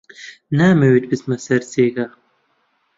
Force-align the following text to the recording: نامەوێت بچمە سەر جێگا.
نامەوێت 0.57 1.05
بچمە 1.09 1.37
سەر 1.45 1.61
جێگا. 1.71 2.07